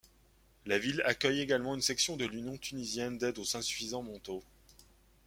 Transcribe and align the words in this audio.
La 0.65 0.79
ville 0.79 1.03
accueille 1.05 1.41
également 1.41 1.75
une 1.75 1.81
section 1.83 2.17
de 2.17 2.25
l'Union 2.25 2.57
tunisienne 2.57 3.19
d'aide 3.19 3.37
aux 3.37 3.55
insuffisants 3.55 4.01
mentaux. 4.01 4.41